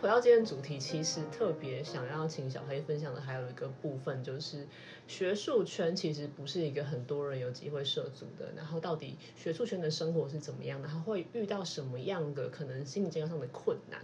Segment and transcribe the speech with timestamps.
[0.00, 4.66] 回到今天主题，其实特别想要请小黑分享的还有一个部分，就是
[5.08, 8.52] 学术圈其实不是一个很多人有机会涉足的。
[8.54, 10.88] 然后到底学术圈的生活是怎么样的？
[10.88, 14.00] 他会遇到什么样的可能心理健康上的困难？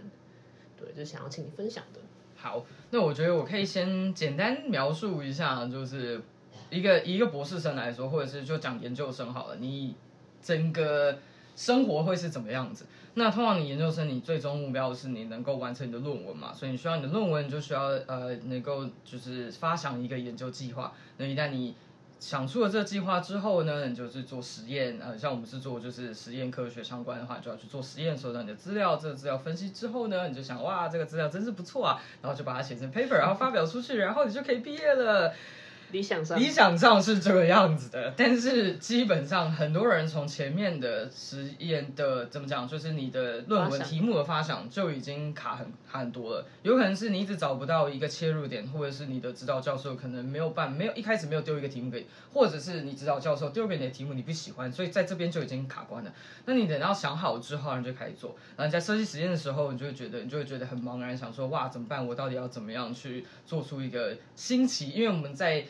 [0.77, 1.99] 对，就想要请你分享的。
[2.35, 6.21] 好，那我觉得我可以先简单描述一下，就是
[6.71, 9.95] 一个一个博士生来说，或者是就讲研究生好了，你
[10.41, 11.19] 整个
[11.55, 12.85] 生活会是怎么样子？
[13.15, 16.51] 那通常你研究生，你最终目标是你能够完成你的论文嘛？
[16.53, 20.93] 所以你需要你的论文就需要呃能够就是发想一个研究计划。
[21.17, 21.75] 那一旦你
[22.19, 24.97] 想出了这个计划之后呢，你就是做实验。
[24.99, 28.95] 呃，像我们是做就是实验科学相关的话，就要去做实验，收到你的资料。
[28.95, 35.33] 这个资料分析之后呢，你就想哇，这个资料真是不错啊，然后就把它写成 paper，然后发表出去，然后你就可以毕业了。
[35.93, 46.45] 理想上，理想上是这个样子的，但是基本上很多人从前面的实验的怎么讲，就是你的论文题目的发想就已经卡很卡很多了。
[46.63, 56.11] 有可能是你一直找不到一个切入点，或者是你的指导教授可能没有办没有一开始没有丢一个题目给，或者是你指导教授丢给你的题目你不喜欢，所以在这边就已经卡关了。
[56.45, 58.35] 那你等到想好之后，你就开始做。
[58.57, 62.05] 然后在设计实验的时候，你就会觉得你就会觉得很茫然，想说哇怎么办？
[62.07, 64.89] 我到底要怎么样去做出一个新奇？
[64.89, 65.63] 因为我们在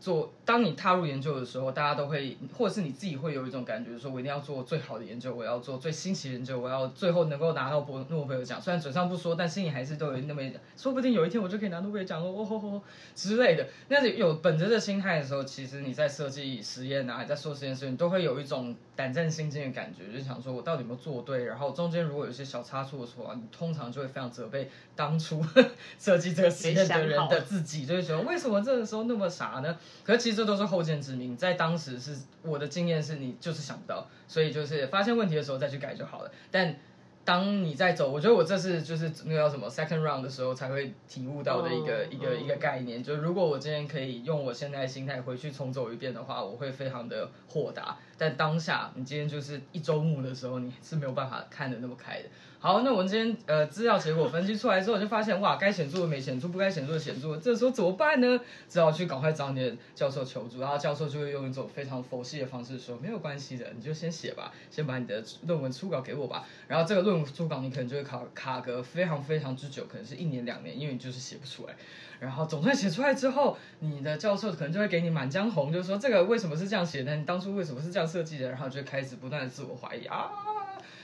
[0.00, 8.62] 做，当你踏入研究的时候，大家都会，或者是你自己会有一种感觉，说我一定要做最好的研究，我要做最新奇的研究，我要最后能够拿到诺诺贝尔奖。
[8.62, 12.80] 虽然嘴上不说，但心里还是都有那么一点，说不定有一天我就可以拿诺贝尔奖了，哦吼吼
[13.14, 13.66] 之类的。
[13.88, 21.44] 那是有本着这心态的时候，其实你在设计实验啊，在做实验时，你都会有一种胆战心惊的感觉，就想说我到底有没有做对。
[21.44, 25.44] 然后中间如果有些小差错的话，你通常就会非常责备当初
[25.98, 29.76] 设计这个实验的人的自己，就会觉得为什么这个时候那么傻呢？
[30.04, 36.30] 可是其实这都是后见之明，在当时是我的经验是你就是想不到，所以就是发现问题的时候再去改就好了。
[36.50, 36.76] 但
[37.24, 43.02] 当你在走，我觉得我这是就是那个叫什么 second round 的时候才会体悟到的一个一个一个概念。
[43.02, 47.98] 就如果我今天可以用我现在的心态回去重走一遍的话，我会非常的豁达。
[48.16, 52.28] 但当下你今天就是一周目的时候，你是没有办法看得那么开的。
[52.60, 58.40] 好，那我们今天呃资料结果分析出来之后，就发现哇，该显著的没显著，不该显著的显著，这时候怎么办呢？
[58.68, 66.44] 只好去赶快找你的教授求助，然后教授就会用一种非常佛系的方式说，没有关系的，你就先写吧，先把你的论文初稿给我吧。
[66.66, 71.76] 然后这个论文初稿你可能就会卡卡格非常非常之久，可能是一年两年，因为你就是写不出来。
[72.18, 77.14] 然后总算写出来之后，你的教授可能就会给你满江红，就说这个为什么是这样写的？
[77.14, 78.48] 你当初为什么是这样设计的？
[78.48, 80.28] 然后就开始不断的自我怀疑啊。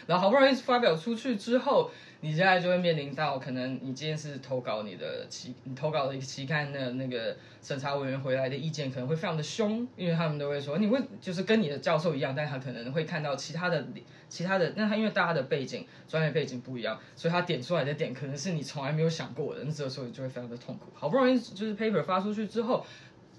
[0.07, 13.85] 然后好不容易发表出去之后，你现在就会面临到可能你今天是投稿你的期，你投稿的一个期刊的那个审查委员回来的意见可能会非常的凶，因为他们都会说你会就是跟你的教授一样，但他可能会看到其他的
[14.29, 20.87] 其他的，那他因为大家的背景专业背景不一样，所以他点出来的点可能是你从来没有想过的，那这个时候你就会非常的痛苦。
[20.95, 22.85] 好不容易就是 paper 发出去之后。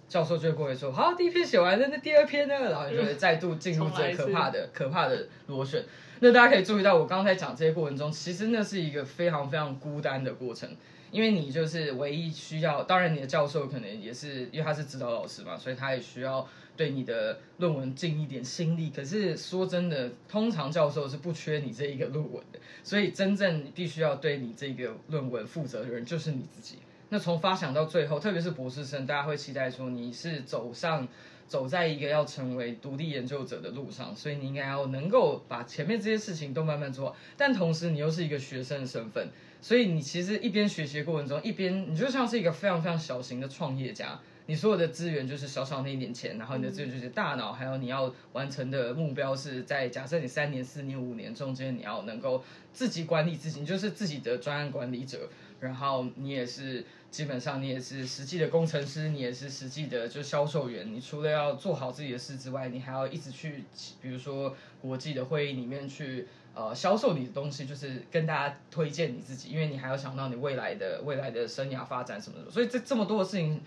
[0.07, 5.83] 教授就会过来说：“好，第一篇写完了，那第二篇呢？”然后就会再度进入这可怕的、可怕的螺旋。
[6.19, 10.69] 那大家可以注意到，我刚才讲这些过程中，其实那是一个非常非常孤单的过程，
[11.11, 12.83] 因为你就是唯一需要。
[12.83, 18.89] 当然，你的教授可能也是，因为他是指导老师嘛，所以他也需要对你的论文尽一点心力。
[18.89, 26.77] 可是说真的，通常教授是不缺你这一个论文的，所以真正必须要对你这个论文负责的人就是你自己。
[27.09, 31.07] 那从发想到最后，特别是博士生，大家会期待说你是走上
[31.47, 37.15] 走在一个要成为独立研究者的路上，所以你应该要能够把前面这些事情都慢慢做。
[37.37, 39.29] 但同时，你又是一个学生的身份，
[39.61, 44.19] 所以你其实一边学习过程中，一边你就像是一个非常非常小型的创业家。
[44.47, 55.27] 你所有的资源就是小小那一点钱，然后你的资源就是大脑，还有你要完成的目标是在假设你三年、四年、五年中间，你要能够自己管理自己，你就是自己的专案管理者。
[55.65, 60.93] 然后你也是，基本上你也是实际的工程师，你也是实际的就销售员。
[60.93, 63.63] 你除了要做好自己的事之外，你还要一直去，
[63.99, 72.51] 比如说国际的会议里面去，呃，销售你的东西，就是跟大家推荐你自己，因为你还要想到你未来的未来的生涯发展什么的。
[72.51, 73.59] 所以这这么多的事情，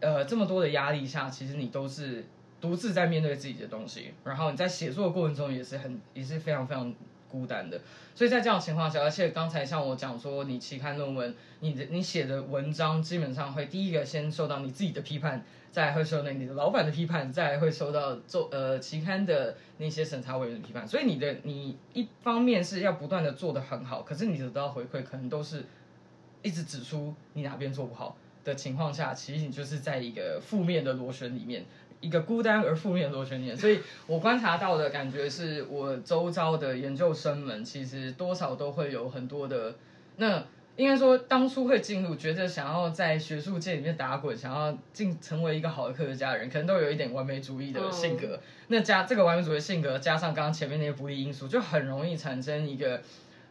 [0.00, 2.24] 呃，这么多的压力下，其实你都是
[2.60, 4.12] 独自在面对自己的东西。
[4.24, 6.92] 然后你在写作过程中也是很也是非常非常。
[7.28, 7.80] 孤单的，
[8.14, 20.86] 所以在这样情况下，而且刚才像我讲说，你期刊论文，你的你写的文章基本上会第一个先受到你自己的批判，再会受到你的老板的批判，再会受到做呃期刊的那些审查委员的批判。
[20.86, 25.64] 所以你的你一方面是要不断的做的很好，可是你得到回馈可能都是
[26.42, 31.64] 一直指出你哪边做不好的情况下，其实你就是在一个负面的螺旋里面。
[32.00, 39.74] 一个孤单而负面的螺旋点，所以我观察到的感觉是我周遭的研究生们其实多少都会有很多的
[40.16, 40.44] 那
[40.76, 48.38] 应该说当初会进入，觉得想要在学术界里面打滚，想要进成为一个好的科学家的人，可能都有一点完美主义的性格。
[48.68, 53.00] 那加这个完美主义性格，加上刚刚前面那些不利因素，就很容易产生一个，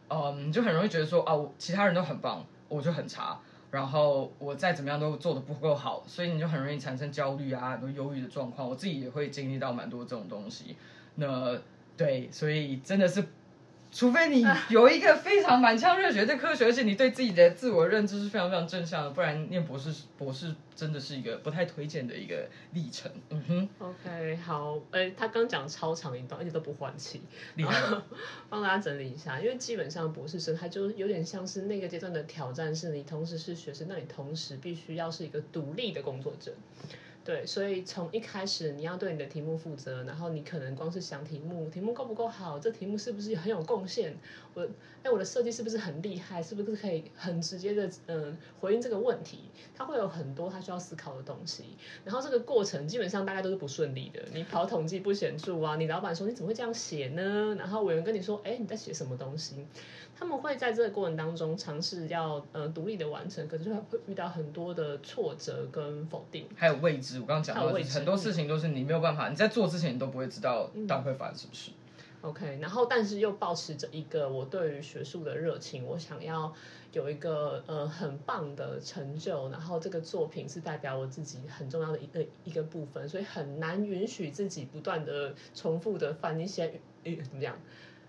[0.08, 3.40] 嗯，就很容易觉得说啊，其他人都很棒，我就很差，
[3.76, 8.66] 然后我再怎么样都做的不够好，所以你就很容易产生焦虑啊，很多忧郁的状况。
[8.66, 10.76] 我自己也会经历到蛮多这种东西。
[11.16, 11.60] 那
[11.94, 13.22] 对，所以真的是。
[13.96, 23.10] 除非你有一个非常满腔热血的科学，而且你对自己的自我认知是非常非常正向的，不然念博士博士真的是一个不太推荐的一个历程。
[23.30, 27.22] 嗯哼，OK，好，哎，他刚讲超长一段，而且都不换气，
[27.54, 27.96] 厉害。
[28.50, 36.52] 帮大家整理一下，因为基本上博士生他就有点像是那个阶段的挑战，是你同时是学生，那你同时必须要是一个独立的工作者。
[37.26, 44.16] 对，所以从一开始你要对你的题目负责，然后你可能光是想题目，题目够不够好，这题目是不是很有贡献？
[44.54, 44.64] 我，
[45.02, 46.40] 哎，我的设计是不是很厉害？
[46.40, 49.50] 是不是可以很直接的，嗯，回应这个问题？
[49.74, 51.64] 它会有很多他需要思考的东西，
[52.04, 54.22] 然后这个过程基本上大概都是不顺利的。
[54.32, 57.56] 你跑统计不显著啊，你老板说你怎么会这样写呢？
[57.58, 59.66] 然后委员跟你说，哎，你在写什么东西？
[60.18, 67.20] 他们会在这个过程当中尝试要呃独立的完成，可是会会遇到很多的挫折跟否定，还有未知。
[67.20, 71.70] 我刚刚讲到很多事情都是你没有办法，你在做之前你都不会知道到底会发生什么事。
[72.22, 76.52] OK，然后但是又保持着一个我对于学术的热情，我想要
[76.92, 87.54] 有一个呃很棒的成就，然后这个作品是代表我自己很重要的一个一个部分，所以很难允许自己不断的重复的犯一些怎么讲？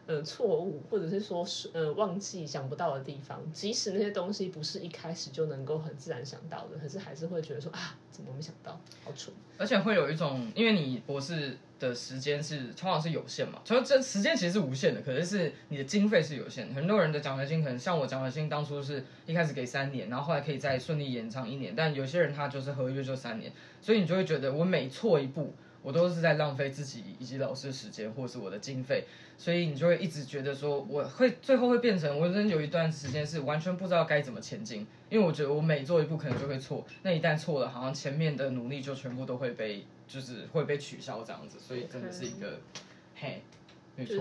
[0.07, 9.35] 呃，错误，或者是说，是呃，忘记想不到的地方，即使那些东西不是一开始就能够很自然想到的，可是还是会觉得说啊，怎么没想到，好蠢。
[9.57, 16.73] 而且会有一种，因为你博士的时间是通常是有限嘛，除了这时间其实是无限的，可是是你的经费是有限。
[16.73, 23.51] 很多人的奖学金可能像我奖学金当初是一开始给三年，然后后来可以再顺利延长一年，但有些人他就是合约就三年，
[23.81, 25.53] 所以你就会觉得我每错一步。
[25.87, 29.05] 我都是在浪费自己以及老师的时间，或是我的经费，
[29.37, 42.59] 所以你就会一直觉得说，我会最后会变成，我真有一段时间是完全不知道该怎么前进，因为我觉得我每做一步可能就会错，那一旦错了，好像前面的努力就全部都会被，就是会被取消这样子，所以真的是一个，
[43.15, 43.41] 嘿，
[43.95, 44.17] 没错。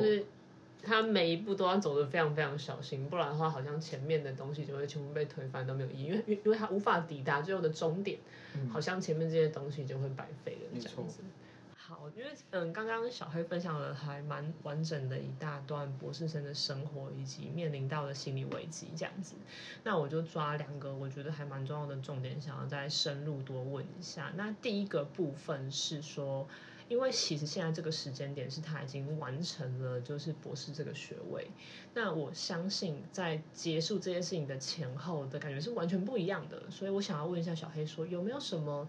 [0.85, 6.05] 他每一步都要走得非常非常小心，不然的话，好像前面的东西就会全部被推翻，都没有意义。
[6.05, 8.17] 因为因为他无法抵达最后的终点，
[8.71, 11.23] 好像前面这些东西就会白费了这样子。
[11.89, 19.37] 好，因为嗯，刚刚小黑分享了还蛮完整的一大段博士生的生活以及面临到的心理危机这样子，
[19.85, 24.33] 那我就抓两个我觉得还蛮重要的重点，想要再深入多问一下。
[24.35, 26.49] 那第一个部分是说，
[26.89, 31.49] 因为其实现在这个时间点是他已经完成了就是博士这个学位，
[31.95, 38.89] 那我相信在结束这件事情的前后的感觉是完全不一样的，所以我想要问一下小黑说，有没有什么？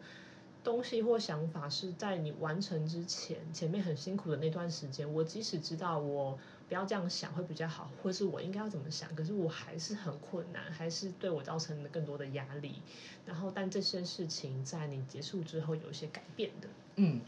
[0.68, 6.38] 东西或想法是在你完成之前，前面很辛苦的那段时间，我即使知道我
[6.68, 12.82] 不要这样想会比较好，或是我应该要怎么想，可是我还是很困难，还是对我造成了更多的压力。
[13.26, 16.68] 然后，但这些事情在你结束之后有一些改变的。
[16.98, 17.22] 嗯，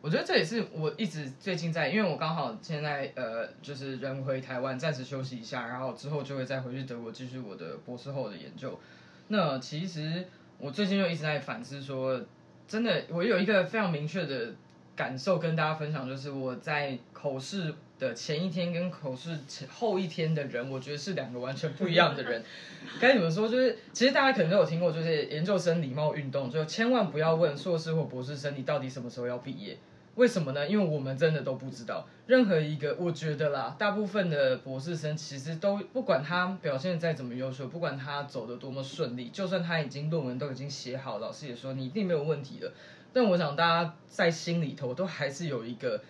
[0.00, 8.80] 我觉得这也是我一直最近在，因为我刚好现在呃，就是人回台湾暂时休息一下，然后之后就会再回去德国继续我的博士后的研究。
[9.28, 10.24] 那其实
[10.56, 12.24] 我最近就一直在反思说。
[12.68, 14.54] 真的，我有一个非常明确的
[14.94, 22.42] 感受跟大家分享，就是我在口试的前一天跟口试前后一天的人，我觉得是两个完全不一样的人。
[23.00, 23.48] 该怎么说？
[23.48, 29.76] 就是其实大家可能都有听过，就是研究生礼貌运动，就千万不要问硕士或博士生你到底什么时候要毕业。
[30.16, 30.68] 为什么呢？
[30.68, 32.06] 因为我们真的都不知道。
[32.26, 42.72] 任何一个，我觉得啦，大部分的博士生其实都不管他表现再怎么优秀，不管他走的多么顺利，就算他已经论文都已经写好，老师也说你一定没有问题的。
[43.12, 46.02] 但我想大家在心里头都还是有一个，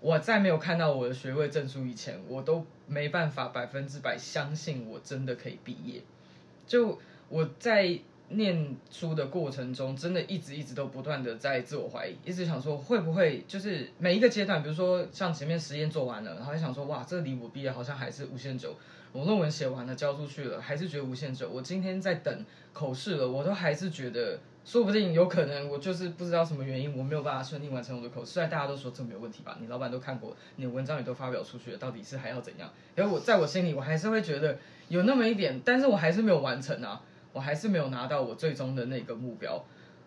[0.00, 6.02] 我在没有看到我的学位证书以前，我都没办法百分之百相信我真的可以毕业。
[6.66, 8.00] 就我在。
[8.36, 18.74] 念书的过程中，真的一直一直都不断的在自我怀疑，一直想说会不会就是每一个阶段，比如说像前面实验做完了，然后想说哇，这离我毕业好像还是无限久。
[19.12, 21.48] 我论文写完了交出去了，还是觉得无限久。
[21.48, 28.32] 我今天在等口试了，我都还是觉得说不定有可能我就是不知道什么原因，我没有办法顺利完成我的口试。
[28.32, 32.68] 虽然大家都说这没有问题吧，你老板都看过，你文章也都发表出去了，到底是还要怎样？
[32.96, 37.00] 然后我在我心里我还是会觉得有那么一点，但是我还是没有完成啊。
[37.34, 39.62] 我还是没有拿到我最终的那个目标，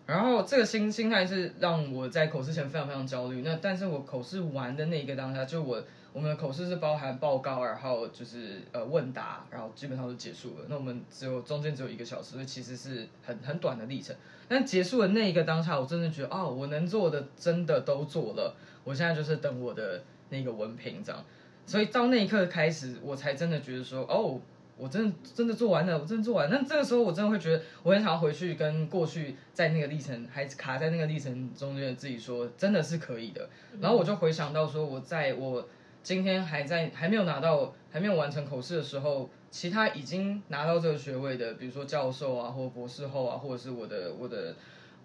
[0.06, 3.42] 然后这个心心态是让我在口试前非常非常焦虑。
[3.44, 10.66] 那但是我口试完的那一个当下，就我我们的口试是包含报告，然后就是呃问答，然后基本上都结束了。
[10.70, 14.16] 那我们只有中间只有一个小时，所以其实是很很短的历程。
[14.48, 18.56] 但结束的那一个当下，我真的觉得哦，我能做的真的都做了。
[18.86, 21.22] 我现在就是等我的那个文凭这样。
[21.66, 24.40] 所以到那一刻开始，我才真的觉得说哦。
[24.78, 26.50] 我真的真的做完了，我真的做完。
[26.50, 33.50] 那这个时候，我真的会觉得，我很想要回去跟过去在那个历程还卡在那个历程中间的自己说，真的是可以的。
[33.82, 35.68] 然后我就回想到说，我在我
[36.04, 44.56] 今天还在还没有拿到还没有完成口试的时候，其他已经拿到这个学位的，比如说教授啊，或博士后啊，或者是我的我的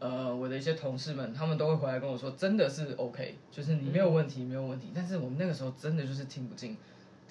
[0.01, 4.89] 呃我的一些同事们，他们都会回来跟我说，真的是 OK，就是你没有问题，没有问题。
[4.95, 6.77] 但是我们那个时候真的就是听不进。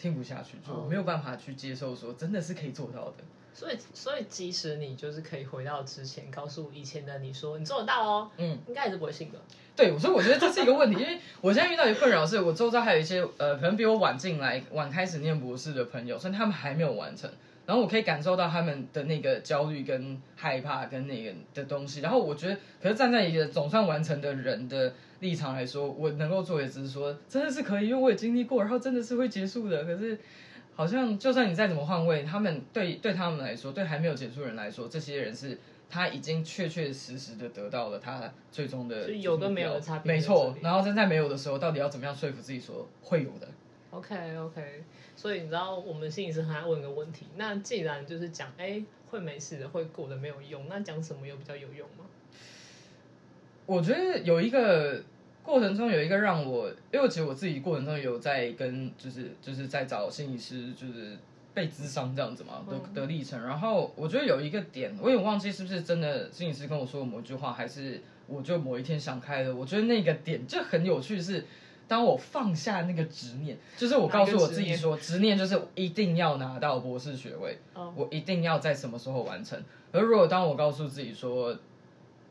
[0.02, 3.18] 听不下去，就没有办法去接受，说真的是可以做到的。
[3.54, 9.38] 所以，所以即使你就是可以回到之前，告诉以前的你说你做得到哦，嗯，应该也是不会信的。
[9.76, 17.30] 对，所以我觉得这是一个问题，因为我现在遇到一个困扰，是我周遭还有一些呃，可能比我晚进来、晚开始念博士的朋友，所以他们还没有完成。
[17.72, 22.02] 然后我可以感受到他们的那个焦虑跟害怕跟那个的东西。
[22.02, 24.94] 然后我觉得，可是站在一个总算完成的人的。
[25.22, 29.84] 立场来说，我能够做也只是说，真的是可以，因为我也经历过，然后真的是会结束的。
[29.86, 30.18] 可是，
[30.74, 35.60] 好像就算你再怎么换位，他们对对他们来说，对还没有结束人来说，这些人是
[35.92, 40.12] 他已经确确实实的得到了他最终的有跟没有的差别。
[40.12, 43.48] 没错，然后在没有的时候，到底要怎么样说服自己说会有的
[43.92, 44.84] ？OK OK，
[45.16, 52.06] 所以你知道，我们心理师很爱问一个问题：那既然就是讲，哎，会没事的，会过的没有用，那讲什么又比较有用吗？
[53.66, 55.04] 我觉得有一个
[55.44, 61.18] 过程中有一个让我，因为其实我自己过程中有在跟就是就是在找心理师，就是
[61.54, 63.42] 被咨商这样子嘛的的历程。
[63.42, 69.56] 然后我觉得有一个点，我也忘记是不是真的心理师跟我说某一句话，还是我就某一天想开了。
[69.56, 71.46] 我觉得那个点就很有趣，是
[71.92, 79.62] 当我放下那个执念，就是我告诉我自己说，执念就是一定要拿到博士学位，我一定要在什么时候完成。
[79.92, 81.54] 而如果当我告诉自己说，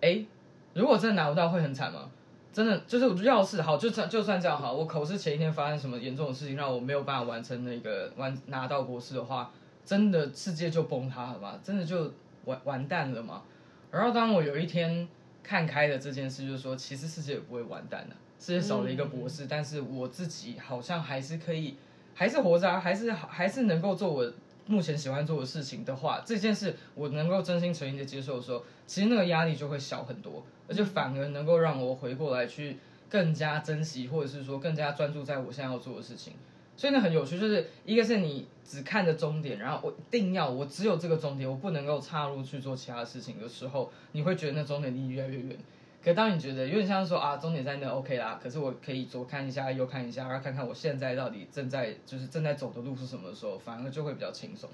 [0.01, 0.25] 哎。
[0.73, 2.09] 如果真的拿不到，会很惨吗？
[2.53, 9.51] 真的就是，要是好，就算就算这样好，我口试前一天发生什么严重的事情，让我没有办法完成那个完拿到博士的话，
[9.85, 11.59] 真的世界就崩塌了吗？
[11.61, 12.13] 真的就
[12.45, 13.43] 完完蛋了吗？
[13.91, 15.09] 然后当我有一天
[15.43, 21.77] 看开了这件事，就是说，其实世界也不会完蛋的，世界少了一个博士，但是我自己好像还是可以，
[22.15, 24.33] 还是活着，还是还是能够做我。
[24.67, 32.77] 目前喜欢做的事情的话，这件事我能够真心诚意的接受的时候，其实那个压力就会小很多，而且反而能够让我回过来去
[33.09, 36.35] 更加珍惜，或者是说更加专注在我现在要做的事情。
[36.77, 45.59] 所以呢，很有趣，就是一个是你只看着终点，然后我一定要我只有这个终点，我不能够插入去做其他事情的时候，你会觉得那终点离你越来越远。
[46.03, 54.71] 可当你觉得有点像说啊，终点在那 OK 啦，可是我可以左看一下，右看一下，然后看看我现在到底正在就是正在走的路是什么时候，反而就会比较轻松。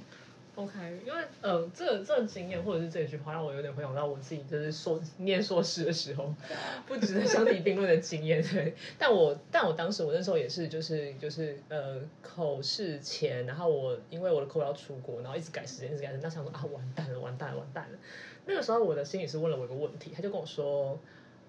[0.56, 0.72] OK，
[1.06, 6.34] 因为呃，这这个经验或者是这句话让我有点回想到我自己就是硕念硕士的时候，
[6.88, 8.42] 不值得相提并论的经验。
[8.42, 17.98] 对，但我但我当时我那时候也是就是就是呃口试前，然后我因为我的口要出国，然后一直改时间，一直改时间，那想说啊完蛋了，完蛋了，完蛋了。
[18.46, 20.98] 那个时候我的心理师问了我一个问题，他就跟我说。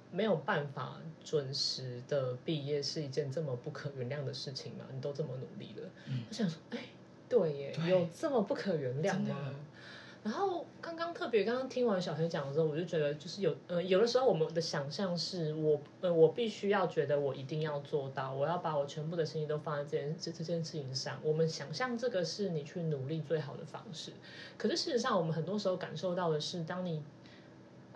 [0.10, 4.86] 没有办法准时的毕业是一件这么不可原谅的事情吗？
[4.94, 5.90] 你都这么努力了，
[6.30, 6.78] 我想说，哎，
[7.30, 9.36] 对耶，有这么不可原谅吗？
[10.24, 21.20] 然后刚刚特别刚刚听完小黑讲的时候，我就觉得就是有呃有的时候我们的想象是我呃我必须要觉得我一定要做到，我要把我全部的心意都放在这件这这件事情上。
[21.24, 24.12] 我们想象这个是你去努力最好的方式，
[24.58, 27.02] 可是事实上我们很多时候感受到的是，当你。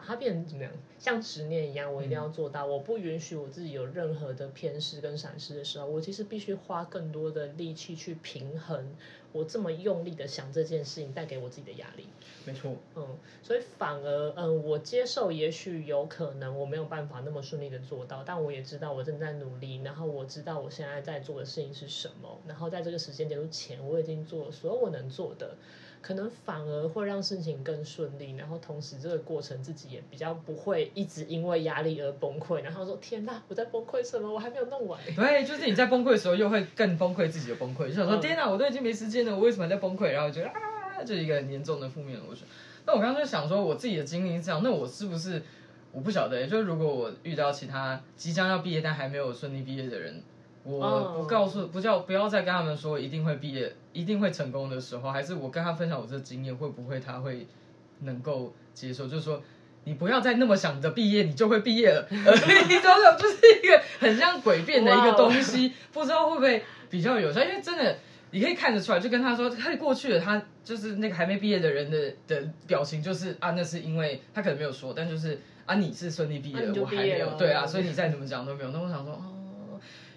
[0.06, 0.72] 它变成怎么样？
[1.00, 2.66] 像执念一样，我一定要做到。
[2.66, 8.96] 我不允许我自己有任何的偏失跟闪失的时候，我其实必须花更多的力气去平衡
[9.32, 12.06] 我这么用力的想这件事情带给我自己的压力。
[12.46, 25.56] 没错，嗯，所以反而，嗯，我接受，也许有可能我没有办法那么顺利的做到，但我也知道我正在努力，然后我知道我现在在做的事情是什么，然后在这个时间点之前，我已经做了所有我能做的。
[26.02, 34.34] 可能反而会让事情更顺利，然后同时这个过程自己也比较不会一直因为压力而崩溃，然后说天哪，我在崩溃什么？
[34.34, 35.00] 我还没有弄完。
[35.16, 40.12] 对，就是你在崩溃的时候，又会更崩溃自己的崩溃，就想说天哪，我都已经没时间了，我为什么还在崩溃？
[40.12, 42.42] 然后觉得啊，就一个很严重的负面逻辑。
[42.86, 45.42] 那我刚刚就想说，我自己的经历是这样，那我是不是
[45.92, 46.48] 我不晓得？
[46.48, 50.24] 就是如果我遇到其他即将要毕业但还没有顺利毕业的人。
[50.64, 57.48] 我不告诉，不叫不要再跟他们说一定会毕业，一定会成功的时候，还是我跟他分享我这经验，会不会他会
[58.02, 59.08] 能够接受？
[59.08, 59.42] 就是说，
[59.86, 62.08] 你不要再那么想着毕业，你就会毕业了。
[62.12, 67.42] 你知道，就是一个很像诡辩的一个东西，不知道会不会比较有效？
[67.42, 67.98] 因为真的，
[68.30, 78.70] 你可以看得出来，就跟他说，他过去了，他就是那个还没毕业的人的的表情，就是啊，那是因为他可能没有说，但就是啊，你是顺利毕业了，我还没有，对啊，所以你再怎么讲都没有。
[78.72, 79.41] 那我想说，哦，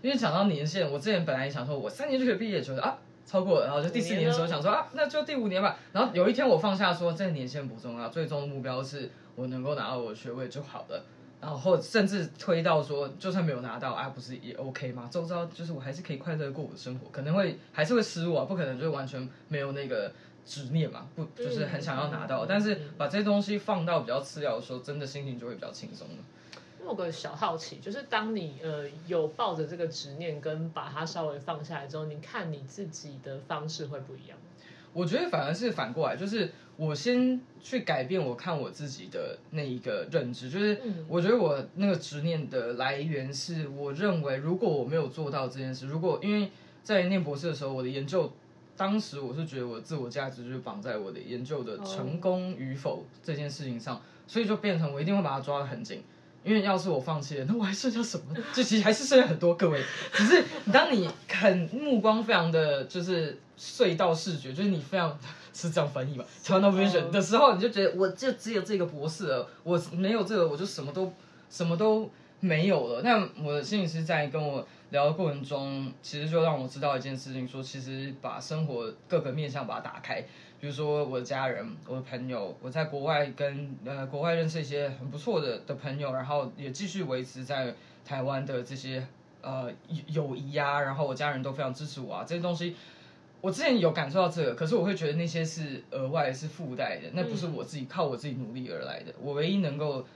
[0.05, 2.99] 因为讲到年限，我之前本来也想说，我三年就可以毕业，觉得啊。
[3.27, 5.79] 超过了，然后就第四年的时候想说啊，那就第五年吧。
[5.95, 11.03] 然后有一天我放下说，这个年限不重要，最终的目标是我能够拿到我的学位就好了。
[11.41, 15.09] 然后或甚至推到说，就算没有拿到啊，不是也 OK 吗？
[15.11, 20.13] 周遭就是我还是可以快乐过我的生活，可能会还是会失落，不可能就完全没有那个
[20.45, 26.17] 执念嘛，不就是很想要拿到，但是把这些东西放到比较次要的时候，真的心情就会比较轻松了。
[26.85, 34.39] 有个小好奇，就是当你呃有抱着这个执念，跟把它稍微放下来之后，你看你自己的方式会不一样。
[34.93, 46.49] 我觉得反而是反过来，就是我先去改变我看我自己的那一个认知，就是我觉得我那个执念的来源是，我认为如果我没有做到这件事，如果因为
[46.83, 48.31] 在念博士的时候，我的研究
[48.77, 56.05] 当时我是觉得我自我价值就是绑在我的研究的成功与否这件事情上，所以就变成我一定会把它抓得很紧。
[56.45, 58.35] 因为要是我放弃了，那我还剩下什么？
[58.55, 59.55] 就其实还是剩下很多。
[59.55, 59.83] 各位，
[60.13, 65.19] 只是当你很目光非常的就是隧道视觉，就是你非常
[65.55, 71.13] 是这样翻译吧，tunnel vision 的时候，你就觉得我就只有这个博士了，我没有这个，我就什么都
[71.49, 72.11] 什么都
[72.45, 73.01] 没有了。
[73.03, 80.23] 那我的心理师在跟我聊的过程中，其实就让我知道一件事情，说其实把生活各个面向把它打开。
[80.61, 87.75] 比如说我的家人、我的朋友，我在国外跟呃国外认识一些很不错的的朋友，然后也继续维持在
[88.05, 89.07] 台湾的这些
[89.41, 89.71] 呃
[90.09, 92.77] 友谊啊，然后我家人都非常支持我啊，这些东西
[93.41, 100.07] 我之前有感受到这个，可是我会觉得那些是额外是附带的，那不是我自己靠我自己努力而来的，我唯一能够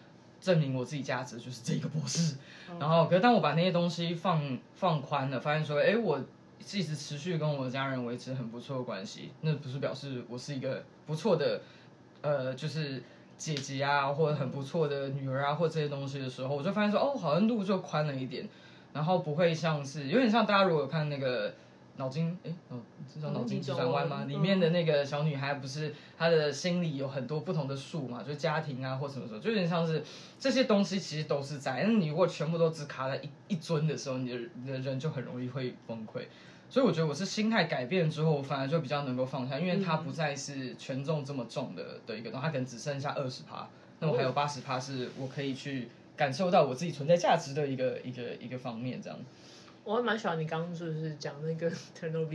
[0.41, 2.37] 证明我自己价值就是这个博士，
[2.79, 6.21] 然后可是当我把那些东西放放宽了，发现说，哎我。
[6.75, 11.63] 一直持续跟我的家人维持很不错的关系，那不是表示我是一个不错的，
[12.21, 13.03] 呃，就是
[13.39, 18.47] 姐姐啊，或者很不错的女儿啊，或这些东西的时候，我就发现说，哦，好像路就宽了一点，
[18.93, 21.55] 然后不会像是有点像大家如果看那个
[21.99, 22.79] 脑筋，哎，哦，
[23.13, 24.25] 这叫脑筋急转弯吗？
[24.25, 30.03] 里面的那个小女孩不是她的心里有很多不同的树嘛，就家庭啊或什么什么，就有点像是
[30.39, 36.23] 这些东西其实都是在，那你如果全部都只卡在一一尊的时候，你的你的人就很容易会崩溃。
[36.71, 49.19] 所以我觉得我是心态改变之后，反而就比较能够放下，因为它不再是权重这么重的的一个东西，它可能只剩下二十趴，那我还有八十趴是我可以去感受到我自己存在价值的一个一个一个方面，这样。
[49.89, 52.27] 我还蛮喜欢你刚刚就是讲那个 tunnel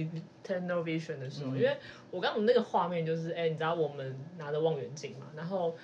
[0.44, 1.78] tunnel vision 的时候，因为
[2.10, 5.78] 我刚刚那个画面就是，哎，你知道我们拿着望远镜嘛，然后。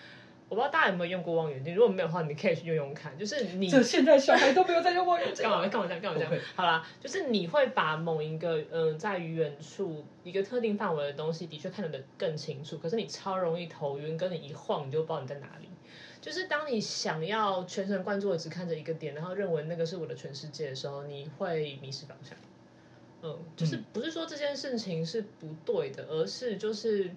[0.49, 3.15] 我不知道大家有没有用过望远镜，如果没有的话，你可以去用用看。
[3.15, 6.43] 就是你这现在小孩都没有在用望远镜， 干嘛干嘛这样干嘛这样？
[6.55, 12.79] 好啦，就是你会把某一个嗯，在远处一个特定范围的东西，的确看得更清楚。
[12.79, 15.69] 可是你超容易头晕，跟你一晃你就不知道你在哪里。
[16.19, 22.35] 就是当你想要全神贯注的只看着一个点，然后认为那个是我的全世界的时候，你会迷失方向。
[23.21, 27.11] 嗯，就是不是说这件事情是不对的，而是就是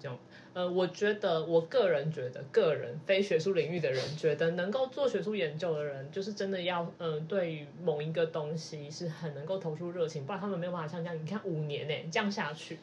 [0.00, 0.18] 这样。
[0.58, 12.76] 呃，我觉得，我个人觉得，个人非学术领域的人觉得，能够做学术研究的人，就是真的要，嗯，对于某一个东西是很能够投出热情，不然他们没有办法像这样，你看五年呢，这样下去。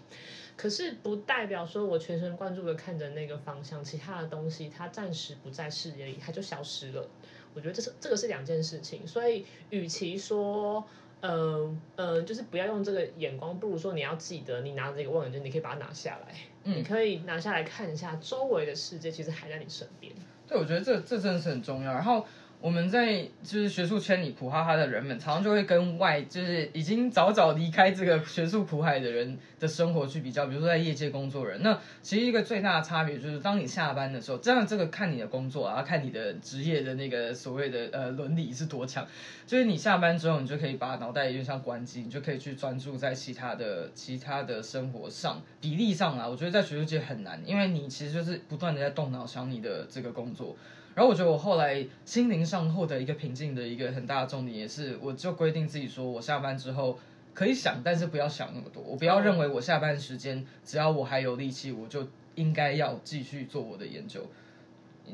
[0.56, 7.06] 可是不代表说我全神贯注的看着那个方向，其他的东西它暂时不在视野里，它就消失了。
[7.54, 10.82] 我觉得这是这个是两件事情，所以与其说。
[11.22, 16.36] 嗯嗯，就是不要用这个眼光，不如说你要记得，你拿着这个望远镜，你可以把它拿下来，
[16.66, 20.14] 你可以拿下来看一下周围的世界，其实还在你身边。
[20.48, 21.94] 对，我觉得这这真的是很重要。
[21.94, 22.26] 然后。
[22.62, 30.48] 我们在就是学术圈里苦哈哈的人们，常常就会跟外就是已经早早离开这个学术苦海的人的生活去比较。
[30.48, 39.06] 比如说在业界工作人，那其实一个最大的差别就是，当你下班的时候，这样这个看你的工作啊，看你的职业的那个所谓的呃伦理是多强。
[39.46, 45.40] 就是你下班之后，你就可以把脑袋有点像关机，你就可以去专注在其他的其他的生活上。
[45.62, 50.58] 比例上啊，我觉得在学术界很难，因为你其实就是不断的在动脑想你的这个工作。
[50.96, 56.98] 然后我觉得我后来心灵上获得一个平静的一个很大的重点，也是我就规定自己说，我下班之后
[57.34, 58.82] 可以想，但是不要想那么多。
[58.82, 64.26] 我不要认为我下班时间只要我还有力气，我就应该要继续做我的研究。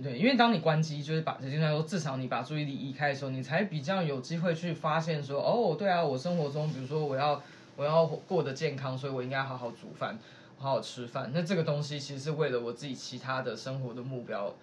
[0.03, 7.41] 对，因为当你关机，就是把，就像说，至少你把注意力移开的时候，你才比较有机会去发现说，哦，对啊，我生活中，比如说我要
[7.75, 10.17] 我要过得健康，所以我应该好好煮饭，
[10.59, 11.31] 好好吃饭。
[11.33, 14.53] 那这个东西其实是为了我自己其他的生活的目标。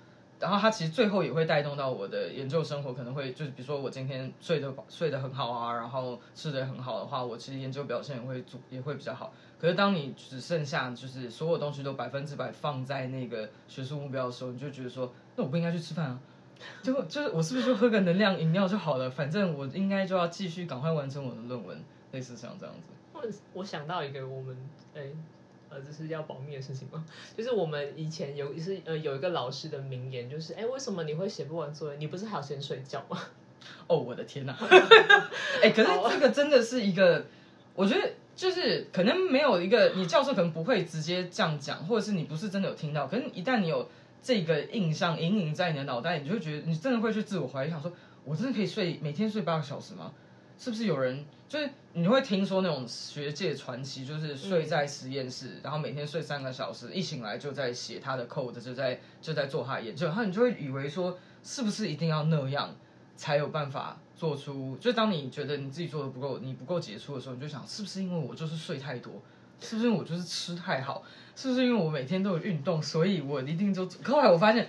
[0.41, 9.33] 然后它其实最后也会带动到我的研究生活，可能会就是比如说我今天睡得睡得很好啊，然后吃得很好的话，我其实研究表现也会做也会比较好。
[9.61, 16.21] 可是当你只剩下就是所有东西都百分之百放在那个学术目标的时候，你就觉得说， 那我不应该去吃饭啊，
[16.83, 19.11] 就就是我是不是就喝个能量饮料就好了？
[19.11, 22.91] 反正我应该就要继续赶快完成我的论文，类似像这样子。
[23.13, 23.23] 我
[23.55, 24.57] 我想到一个我们
[24.95, 25.03] 哎。
[25.71, 27.05] 呃，这是要保密的事情吗？
[27.37, 31.99] 就是我们以前有是呃有一个老师的名言，就是哎，为什么你会写不完作业？
[31.99, 33.19] 你不是还要先睡觉吗？
[33.87, 34.57] 哦，我的天哪！
[35.63, 37.27] 哎，可是这个真的是一个，
[37.75, 43.07] 我觉得就是可能没有一个，你教授可能不会直接这样讲，或者是你不是真的有听到。
[43.07, 43.91] 可是，一旦你有
[44.23, 47.93] 这个印象隐隐在你的脑袋，你就会觉得你真的会去自我怀疑，想说
[48.25, 50.13] 我真的可以睡每天睡八个小时吗？
[50.59, 62.75] 是不是有人就是你会听说那种学界传奇，就是睡在实验室，然后每天睡三个小时，一醒来就在写他的 code，就在就在做他的研究，然后你就会以为说，是不是一定要那样
[63.17, 64.77] 才有办法做出？
[64.79, 69.23] 就当你觉得你自己做的不够，你不够杰出的时候，你就想，是不是因为我就是睡太多？
[69.61, 71.03] 是不是我就是吃太好？
[71.41, 73.89] 是不是因为我每天都有运动，所以我一定就？
[74.03, 74.69] 后来我发现，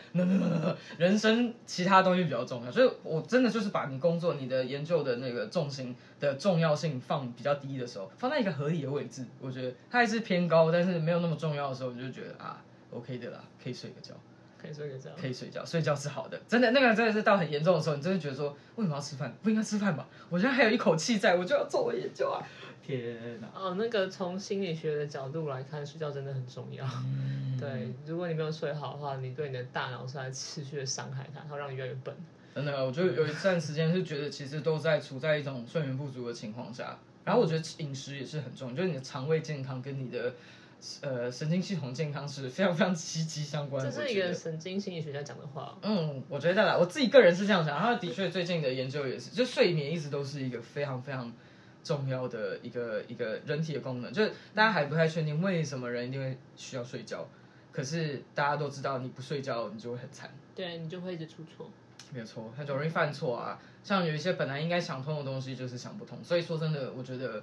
[0.99, 9.25] 人生其他东西比较重要，所以我真的就是把你工作、你的研究的那个重心的重要性放比较低的时候，放在一个合理的位置。
[9.41, 14.13] 我觉得它还是偏高，但是没有那么重要的时候，你就觉得啊，OK 的啦，可以睡个觉，
[14.61, 16.39] 可以睡个觉，可以睡觉，睡觉是好的。
[16.47, 19.33] 真的，那个真的是到很严重的时候，你真的觉得说，为什么要吃饭？
[19.41, 20.07] 不应该吃饭吧？
[20.29, 22.45] 我现在还有一口气在，我就要做我研究啊。
[22.85, 23.47] 天呐！
[23.53, 26.85] 哦，那个从心理学的角度来看，睡觉真的很重要。
[27.59, 32.15] 对，如果你没有睡好的话，你对你的大脑是在持续的伤害它，它会让你越来越笨。
[32.55, 36.97] 真的，我就有一段时间是觉得，其实都在处在一种睡眠不足的情况下。
[37.25, 40.33] 然后我觉得饮食也是很重要，就是你的肠胃健康跟你的
[41.01, 43.83] 呃神经系统健康是非常非常息息相关。
[43.83, 45.77] 这是一个神经心理学家讲的话。
[45.83, 47.77] 嗯，我觉得啦，我自己个人是这样想。
[47.77, 51.31] 他的确最近的研究也是，就睡眠一直都是一个非常非常。
[51.83, 57.27] 重要的一个一个人体的功能，就是大家还不太确定为什么人一定会需要睡觉，
[57.71, 61.69] 可是大家都知道，你不睡觉你就会很惨，对你就会一直出错，
[62.11, 63.59] 没有错，很容易犯错啊。
[63.83, 66.17] 像有一些本来应该想通的东西，就是想不通。
[66.23, 67.41] 所以说真的，我觉得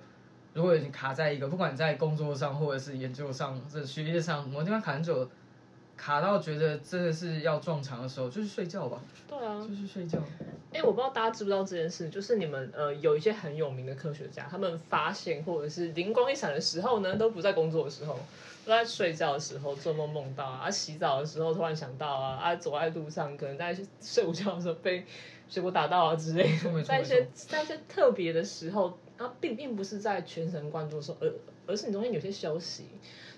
[0.54, 5.28] 如果你卡在一个，不管在工作上或者是研究上、这学业上，某地方卡很久。
[5.98, 9.00] 卡到觉得真的是要撞墙的时候，就是睡觉吧。
[9.26, 10.22] 对啊，就是睡觉。
[10.76, 18.18] 哎，我不知道大家知不知道这件事，就是你们呃有一些很有名的科学家，他们发现或者是灵光一闪的时候呢，都不在工作的时候，
[18.66, 25.06] 都在睡觉的时候做梦梦到啊，洗澡的时候突然想到啊，啊走在路上可能在睡午觉的时候被
[25.48, 31.32] 水果打到啊之类的，在一些在一些特别的时候啊，并并不是在全神贯注的时候，而
[31.68, 32.84] 而是你中间有些休息。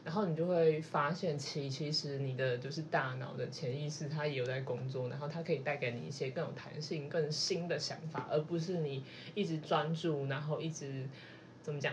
[0.08, 11.06] 然后你就会发现，其其实你的就是大脑的潜意识，它也有在工作，然后它可以带给你一些更有弹性、更新的想法，而不是你一直专注，然后一直
[11.62, 11.92] 怎么讲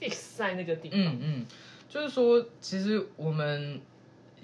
[0.00, 0.98] fix 在那个地方。
[0.98, 1.46] 嗯嗯，
[1.90, 3.78] 就是说，其实我们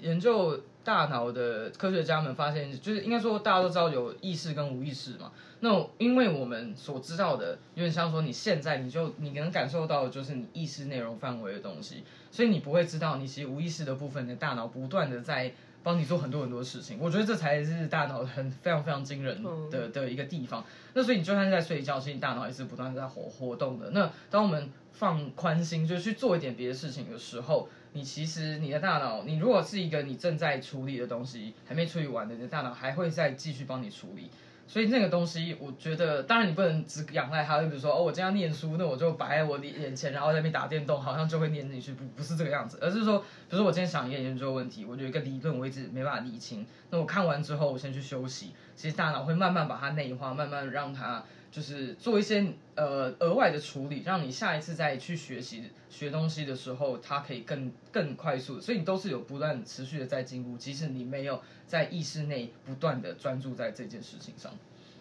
[0.01, 5.31] 研究大脑的科学家们发现，就是应该说大家都知道有意识跟无意识嘛。
[5.61, 12.03] 那因为我们所知道的，有点像说你现在你就你能感受到的就是你意识内容范围的东西。
[12.31, 15.51] 所以你不会知道，你其实无意识的部分，你的大脑不断的在
[15.83, 16.97] 帮你做很多很多事情。
[17.01, 20.63] 我觉得这才是大脑很非常非常惊人的的一个地方。
[20.93, 23.89] 那所以你就算是在睡觉，其实大脑也是不断在活活动的。
[23.89, 34.29] 那当我们放宽心，就去做一点别的事情的时候，你其实你的大脑，你如果是一个你正在处理的东西还没处理完的，你的大脑还会再继续帮你处理。
[34.67, 37.59] 所以那个东西，我觉得，当然你不能只仰赖它。
[37.59, 42.77] 就比如说，哦，我今天要念书，那我就摆在我的眼前，然后在那边打电动，好像就会念进去，不不是这个样子。
[42.79, 48.51] 而是说，比如说我今天想研究问题，我有一个理论我一直没办法理清，那我看完之后，我先去休息。
[48.75, 58.59] 其实大脑会慢慢把它内化，慢慢让它就是做一些呃额外的处理，让你下一次再去学习学东西的时候，它可以更更快速。
[58.59, 61.41] 所以你都是有不断持续的在进步，即使你没有。
[61.69, 64.51] 在意识内不断的专注在这件事情上，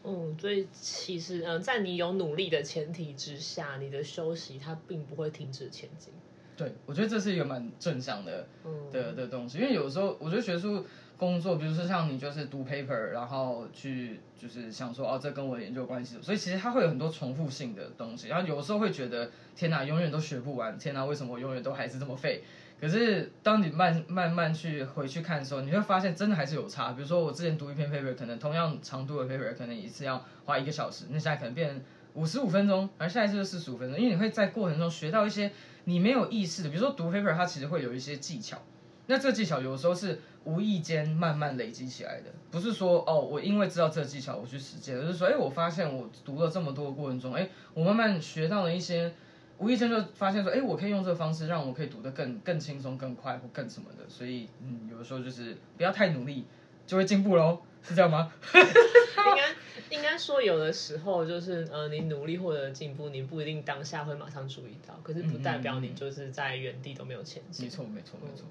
[0.05, 6.13] 嗯，所以其实，嗯，在你有努力的前提之下，你的休息它并不会停止前进。
[6.59, 10.85] 对，我觉得这是一个蛮正向的嗯的的东西，因为有时候我觉得学术
[11.19, 22.43] 工作，比如说像你就是读 paper，然后去就是想说哦，这跟我研究关系，所以其实它会有很多重复性的东西，然后有时候会觉得天哪，永远都学不完，天哪，为什么我永远都还是这么废？
[22.81, 26.93] 可是，当你慢慢慢去回去看的时候，你会发现真的还是有差。
[26.93, 33.99] 比如说，我之前读一篇 paper，可能同样长度的 paper，可能一次要花一个小时，那现在可能变五十五分钟，而下一次就四十五分钟。
[33.99, 35.51] 因为你会在过程中学到一些
[35.87, 38.63] 你没有意识的，比如说读 paper，它其实会有一些技巧，
[39.11, 49.15] 那这技巧有的时候是无意间慢慢累积起来的，不是说哦，我因为知道这技巧我去实践，而是说，哎，我发现我读了这么多的过程中，哎，我慢慢学到了一些，
[49.57, 54.07] 无意间就发现说，哎，我可以用这个方式让我可以读得更更轻松、更快或更什么的。
[54.09, 56.45] 所以，嗯，有的时候就是不要太努力，
[56.87, 58.31] 就会进步喽，是这样吗？
[58.55, 67.65] 应该应该说，有的时候就是呃，你努力获得进步，你不一定当下会马上注意到，可是不代表你就是在原地都没有前进。
[67.65, 68.45] 没错，没错，没错。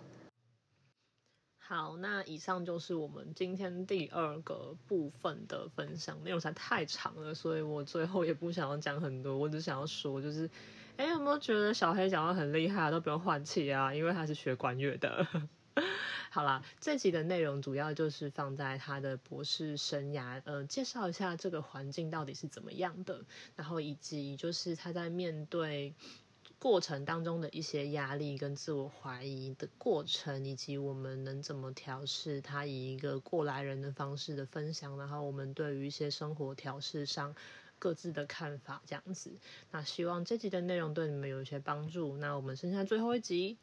[1.69, 10.49] 好，那以上就是我们今天第二个部分的分享内容，实在太长了，所以我最后也不想要讲很多，我只想要说，就是，
[10.95, 13.93] 哎，有没有觉得小黑讲的很厉害，都不用换气啊？
[13.93, 15.27] 因为他是学管乐的。
[16.31, 23.25] 好啦，这集的内容主要就是放在他的博士生涯，呃，介绍一下这个环境到底是怎么样的，
[23.57, 25.93] 然后以及就是他在面对。
[26.59, 37.35] 过程当中的一些压力跟自我怀疑的过程，以及我们能怎么调试，他以一个过来人的方式的分享，然后我们对于一些生活调试上
[37.77, 39.37] 各自的看法，这样子。
[39.71, 42.17] 那希望这集的内容对你们有一些帮助。
[42.17, 43.59] 那我们剩下最后一集，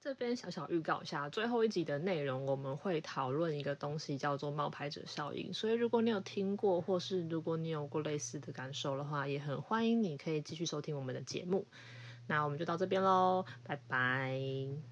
[0.00, 5.54] 这边小小预告一下，最后一集的内容我们会讨论一个东西叫做冒牌者效应。
[5.54, 11.66] 所以如果你有听过，或是如果你有过类似的感受的话，也很欢迎你可以继续收听我们的节目。
[12.32, 14.91] 那我们就到这边喽，拜拜。